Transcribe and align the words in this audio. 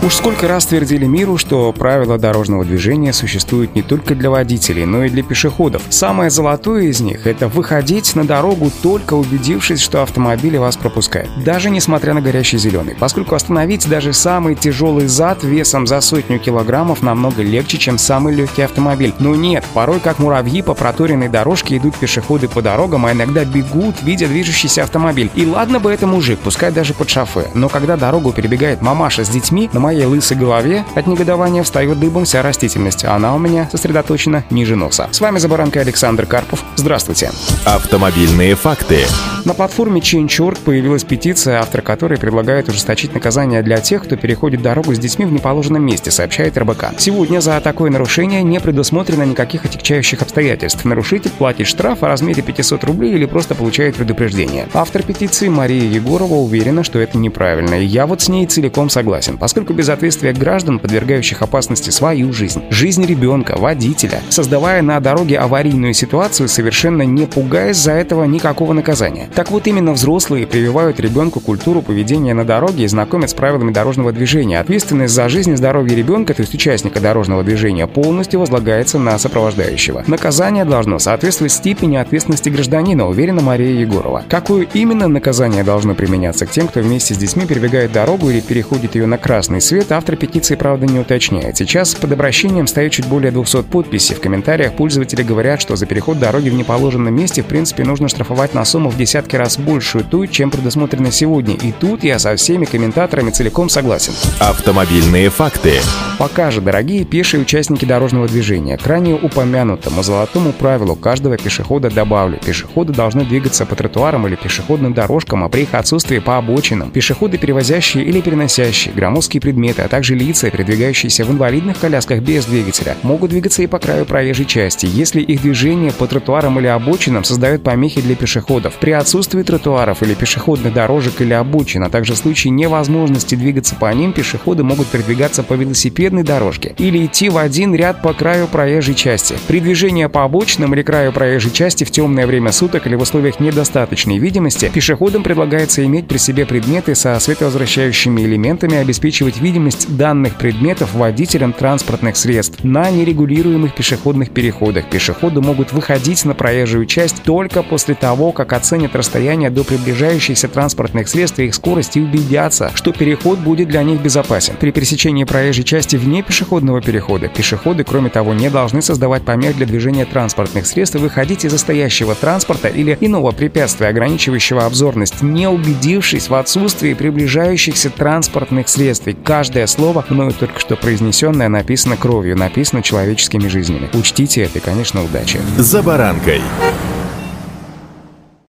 Уж 0.00 0.14
сколько 0.14 0.46
раз 0.46 0.64
твердили 0.64 1.06
миру, 1.06 1.38
что 1.38 1.72
правила 1.72 2.18
дорожного 2.18 2.64
движения 2.64 3.12
существуют 3.12 3.74
не 3.74 3.82
только 3.82 4.14
для 4.14 4.30
водителей, 4.30 4.86
но 4.86 5.02
и 5.04 5.10
для 5.10 5.24
пешеходов. 5.24 5.82
Самое 5.90 6.30
золотое 6.30 6.84
из 6.84 7.00
них— 7.00 7.22
это 7.26 7.48
выходить 7.48 8.14
на 8.14 8.24
дорогу, 8.24 8.70
только 8.80 9.14
убедившись, 9.14 9.80
что 9.80 10.00
автомобили 10.02 10.56
вас 10.56 10.76
пропускают. 10.76 11.28
Даже 11.44 11.68
несмотря 11.68 12.14
на 12.14 12.20
горящий 12.20 12.58
зеленый. 12.58 12.94
Поскольку 13.00 13.34
остановить 13.34 13.88
даже 13.88 14.12
самый 14.12 14.54
тяжелый 14.54 15.08
зад 15.08 15.42
весом 15.42 15.88
за 15.88 16.00
сотню 16.00 16.38
килограммов 16.38 17.02
намного 17.02 17.42
легче, 17.42 17.76
чем 17.76 17.98
самый 17.98 18.32
легкий 18.32 18.62
автомобиль. 18.62 19.12
Но 19.18 19.34
нет, 19.34 19.64
порой 19.74 19.98
как 19.98 20.20
муравьи 20.20 20.62
по 20.62 20.74
проторенной 20.74 21.28
дорожке 21.28 21.76
идут 21.76 21.96
пешеходы 21.96 22.46
по 22.46 22.62
дорогам, 22.62 23.04
а 23.04 23.12
иногда 23.12 23.44
бегут, 23.44 23.96
видя 24.02 24.28
движущийся 24.28 24.84
автомобиль. 24.84 25.28
И 25.34 25.44
ладно 25.44 25.80
бы 25.80 25.90
это 25.90 26.06
мужик, 26.06 26.38
пускай 26.38 26.70
даже 26.70 26.94
под 26.94 27.10
шофе. 27.10 27.48
Но 27.54 27.68
когда 27.68 27.96
дорогу 27.96 28.32
перебегает 28.32 28.80
мамаша 28.80 29.24
с 29.24 29.28
детьми, 29.28 29.68
на 29.72 29.87
моей 29.88 30.04
лысой 30.04 30.36
голове 30.36 30.84
от 30.94 31.06
негодования 31.06 31.62
встает 31.62 31.98
дыбом 31.98 32.26
вся 32.26 32.42
растительность, 32.42 33.06
а 33.06 33.14
она 33.14 33.34
у 33.34 33.38
меня 33.38 33.70
сосредоточена 33.72 34.44
ниже 34.50 34.76
носа. 34.76 35.08
С 35.10 35.18
вами 35.18 35.38
за 35.38 35.48
баранкой 35.48 35.80
Александр 35.80 36.26
Карпов. 36.26 36.62
Здравствуйте. 36.76 37.30
Автомобильные 37.64 38.54
факты. 38.54 38.98
На 39.46 39.54
платформе 39.54 40.02
Change.org 40.02 40.58
появилась 40.58 41.04
петиция, 41.04 41.60
автор 41.60 41.80
которой 41.80 42.18
предлагает 42.18 42.68
ужесточить 42.68 43.14
наказание 43.14 43.62
для 43.62 43.78
тех, 43.78 44.04
кто 44.04 44.16
переходит 44.16 44.60
дорогу 44.60 44.94
с 44.94 44.98
детьми 44.98 45.24
в 45.24 45.32
неположенном 45.32 45.82
месте, 45.82 46.10
сообщает 46.10 46.58
РБК. 46.58 46.88
Сегодня 46.98 47.40
за 47.40 47.58
такое 47.62 47.90
нарушение 47.90 48.42
не 48.42 48.60
предусмотрено 48.60 49.22
никаких 49.22 49.64
отягчающих 49.64 50.20
обстоятельств. 50.20 50.84
Нарушитель 50.84 51.30
платит 51.30 51.66
штраф 51.66 52.02
о 52.02 52.08
размере 52.08 52.42
500 52.42 52.84
рублей 52.84 53.14
или 53.14 53.24
просто 53.24 53.54
получает 53.54 53.96
предупреждение. 53.96 54.68
Автор 54.74 55.02
петиции 55.02 55.48
Мария 55.48 55.88
Егорова 55.88 56.34
уверена, 56.34 56.84
что 56.84 56.98
это 56.98 57.16
неправильно, 57.16 57.80
и 57.80 57.86
я 57.86 58.06
вот 58.06 58.20
с 58.20 58.28
ней 58.28 58.44
целиком 58.44 58.90
согласен, 58.90 59.38
поскольку 59.38 59.77
без 59.78 59.88
ответствия 59.88 60.32
граждан, 60.32 60.80
подвергающих 60.80 61.40
опасности 61.40 61.90
свою 61.90 62.32
жизнь, 62.32 62.64
жизнь 62.68 63.06
ребенка, 63.06 63.54
водителя, 63.56 64.20
создавая 64.28 64.82
на 64.82 64.98
дороге 64.98 65.38
аварийную 65.38 65.94
ситуацию, 65.94 66.48
совершенно 66.48 67.02
не 67.02 67.26
пугаясь 67.26 67.76
за 67.76 67.92
этого 67.92 68.24
никакого 68.24 68.72
наказания. 68.72 69.28
Так 69.36 69.52
вот 69.52 69.68
именно 69.68 69.92
взрослые 69.92 70.48
прививают 70.48 70.98
ребенку 70.98 71.38
культуру 71.38 71.80
поведения 71.80 72.34
на 72.34 72.44
дороге 72.44 72.84
и 72.84 72.88
знакомят 72.88 73.30
с 73.30 73.34
правилами 73.34 73.72
дорожного 73.72 74.10
движения. 74.10 74.58
Ответственность 74.58 75.14
за 75.14 75.28
жизнь 75.28 75.52
и 75.52 75.56
здоровье 75.56 75.96
ребенка, 75.96 76.34
то 76.34 76.42
есть 76.42 76.54
участника 76.54 76.98
дорожного 76.98 77.44
движения, 77.44 77.86
полностью 77.86 78.40
возлагается 78.40 78.98
на 78.98 79.16
сопровождающего. 79.16 80.02
Наказание 80.08 80.64
должно 80.64 80.98
соответствовать 80.98 81.52
степени 81.52 81.98
ответственности 81.98 82.48
гражданина, 82.48 83.08
уверена 83.08 83.42
Мария 83.42 83.80
Егорова. 83.80 84.24
Какое 84.28 84.66
именно 84.74 85.06
наказание 85.06 85.62
должно 85.62 85.94
применяться 85.94 86.46
к 86.46 86.50
тем, 86.50 86.66
кто 86.66 86.80
вместе 86.80 87.14
с 87.14 87.16
детьми 87.16 87.46
перебегает 87.46 87.92
дорогу 87.92 88.28
или 88.28 88.40
переходит 88.40 88.96
ее 88.96 89.06
на 89.06 89.18
красный 89.18 89.60
свет, 89.68 89.92
автор 89.92 90.16
петиции, 90.16 90.54
правда, 90.54 90.86
не 90.86 90.98
уточняет. 90.98 91.58
Сейчас 91.58 91.94
под 91.94 92.12
обращением 92.12 92.66
стоит 92.66 92.92
чуть 92.92 93.06
более 93.06 93.30
200 93.30 93.64
подписей. 93.64 94.14
В 94.14 94.20
комментариях 94.20 94.72
пользователи 94.72 95.22
говорят, 95.22 95.60
что 95.60 95.76
за 95.76 95.84
переход 95.84 96.18
дороги 96.18 96.48
в 96.48 96.54
неположенном 96.54 97.14
месте, 97.14 97.42
в 97.42 97.46
принципе, 97.46 97.84
нужно 97.84 98.08
штрафовать 98.08 98.54
на 98.54 98.64
сумму 98.64 98.88
в 98.88 98.96
десятки 98.96 99.36
раз 99.36 99.58
большую 99.58 100.04
ту, 100.04 100.26
чем 100.26 100.50
предусмотрено 100.50 101.12
сегодня. 101.12 101.54
И 101.54 101.72
тут 101.72 102.02
я 102.02 102.18
со 102.18 102.34
всеми 102.36 102.64
комментаторами 102.64 103.30
целиком 103.30 103.68
согласен. 103.68 104.14
Автомобильные 104.40 105.28
факты. 105.28 105.74
Пока 106.18 106.50
же, 106.50 106.62
дорогие 106.62 107.04
пешие 107.04 107.42
участники 107.42 107.84
дорожного 107.84 108.26
движения, 108.26 108.78
к 108.78 108.86
ранее 108.86 109.16
упомянутому 109.16 110.02
золотому 110.02 110.52
правилу 110.52 110.96
каждого 110.96 111.36
пешехода 111.36 111.90
добавлю. 111.90 112.38
Пешеходы 112.44 112.94
должны 112.94 113.24
двигаться 113.24 113.66
по 113.66 113.76
тротуарам 113.76 114.26
или 114.26 114.34
пешеходным 114.34 114.94
дорожкам, 114.94 115.44
а 115.44 115.50
при 115.50 115.62
их 115.62 115.74
отсутствии 115.74 116.20
по 116.20 116.38
обочинам. 116.38 116.90
Пешеходы, 116.90 117.36
перевозящие 117.36 118.04
или 118.04 118.22
переносящие 118.22 118.94
громоздкие 118.94 119.42
предметы, 119.42 119.57
а 119.66 119.88
также 119.88 120.14
лица, 120.14 120.50
передвигающиеся 120.50 121.24
в 121.24 121.30
инвалидных 121.30 121.78
колясках 121.78 122.20
без 122.20 122.46
двигателя, 122.46 122.96
могут 123.02 123.30
двигаться 123.30 123.62
и 123.62 123.66
по 123.66 123.78
краю 123.78 124.04
проезжей 124.04 124.46
части, 124.46 124.86
если 124.86 125.20
их 125.20 125.42
движение 125.42 125.92
по 125.92 126.06
тротуарам 126.06 126.58
или 126.58 126.66
обочинам 126.66 127.24
создает 127.24 127.62
помехи 127.62 128.00
для 128.00 128.14
пешеходов. 128.14 128.74
При 128.80 128.92
отсутствии 128.92 129.42
тротуаров 129.42 130.02
или 130.02 130.14
пешеходных 130.14 130.72
дорожек 130.72 131.20
или 131.20 131.32
обочин, 131.32 131.82
а 131.82 131.90
также 131.90 132.14
в 132.14 132.16
случае 132.16 132.52
невозможности 132.52 133.34
двигаться 133.34 133.74
по 133.74 133.92
ним, 133.92 134.12
пешеходы 134.12 134.62
могут 134.62 134.86
передвигаться 134.86 135.42
по 135.42 135.54
велосипедной 135.54 136.22
дорожке 136.22 136.74
или 136.78 137.04
идти 137.04 137.28
в 137.28 137.38
один 137.38 137.74
ряд 137.74 138.00
по 138.02 138.12
краю 138.12 138.46
проезжей 138.46 138.94
части. 138.94 139.34
При 139.48 139.60
движении 139.60 140.06
по 140.06 140.24
обочинам 140.24 140.74
или 140.74 140.82
краю 140.82 141.12
проезжей 141.12 141.50
части 141.50 141.84
в 141.84 141.90
темное 141.90 142.26
время 142.26 142.52
суток 142.52 142.86
или 142.86 142.94
в 142.94 143.02
условиях 143.02 143.40
недостаточной 143.40 144.18
видимости 144.18 144.70
пешеходам 144.72 145.22
предлагается 145.22 145.84
иметь 145.84 146.06
при 146.06 146.18
себе 146.18 146.46
предметы 146.46 146.94
со 146.94 147.18
световозвращающими 147.18 148.22
элементами, 148.22 148.76
обеспечивать 148.76 149.38
видимость 149.38 149.47
данных 149.88 150.36
предметов 150.36 150.94
водителям 150.94 151.52
транспортных 151.52 152.16
средств 152.16 152.64
на 152.64 152.90
нерегулируемых 152.90 153.74
пешеходных 153.74 154.30
переходах. 154.30 154.88
Пешеходы 154.90 155.40
могут 155.40 155.72
выходить 155.72 156.24
на 156.24 156.34
проезжую 156.34 156.86
часть 156.86 157.22
только 157.22 157.62
после 157.62 157.94
того, 157.94 158.32
как 158.32 158.52
оценят 158.52 158.94
расстояние 158.94 159.50
до 159.50 159.64
приближающихся 159.64 160.48
транспортных 160.48 161.08
средств 161.08 161.38
и 161.38 161.46
их 161.46 161.54
скорость 161.54 161.96
и 161.96 162.00
убедятся, 162.00 162.70
что 162.74 162.92
переход 162.92 163.38
будет 163.38 163.68
для 163.68 163.82
них 163.82 164.00
безопасен. 164.00 164.54
При 164.58 164.70
пересечении 164.70 165.24
проезжей 165.24 165.64
части 165.64 165.96
вне 165.96 166.22
пешеходного 166.22 166.80
перехода. 166.82 167.28
Пешеходы, 167.28 167.84
кроме 167.84 168.10
того, 168.10 168.34
не 168.34 168.50
должны 168.50 168.82
создавать 168.82 169.22
помех 169.22 169.56
для 169.56 169.66
движения 169.66 170.04
транспортных 170.04 170.66
средств 170.66 170.96
и 170.96 170.98
выходить 170.98 171.44
из 171.44 171.58
стоящего 171.58 172.14
транспорта 172.14 172.68
или 172.68 172.96
иного 173.00 173.32
препятствия, 173.32 173.88
ограничивающего 173.88 174.64
обзорность, 174.64 175.22
не 175.22 175.48
убедившись 175.48 176.28
в 176.28 176.34
отсутствии 176.34 176.94
приближающихся 176.94 177.90
транспортных 177.90 178.68
средств. 178.68 179.08
И 179.08 179.12
каждое 179.38 179.68
слово, 179.68 180.04
мною 180.08 180.32
только 180.32 180.58
что 180.58 180.74
произнесенное, 180.74 181.48
написано 181.48 181.96
кровью, 181.96 182.36
написано 182.36 182.82
человеческими 182.82 183.46
жизнями. 183.46 183.88
Учтите 183.94 184.42
это 184.42 184.58
конечно, 184.58 185.04
удачи. 185.04 185.38
За 185.56 185.80
баранкой. 185.80 186.40